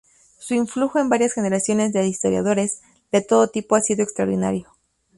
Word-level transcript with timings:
Su 0.39 0.55
influjo 0.55 0.97
en 0.97 1.09
varias 1.09 1.33
generaciones 1.33 1.93
de 1.93 2.07
historiadores 2.07 2.81
de 3.11 3.21
todo 3.21 3.49
tipo 3.49 3.75
ha 3.75 3.81
sido 3.81 4.01
extraordinario. 4.03 4.67